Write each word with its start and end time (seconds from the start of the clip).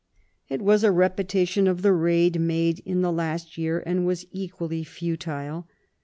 It 0.49 0.63
was 0.63 0.83
a 0.83 0.91
repetition 0.91 1.67
of 1.67 1.83
the 1.83 1.93
raid 1.93 2.39
made 2.41 2.79
in 2.85 3.01
the 3.03 3.11
last 3.11 3.55
year, 3.55 3.83
and 3.85 4.03
was 4.03 4.25
equally 4.31 4.83
futile. 4.83 5.67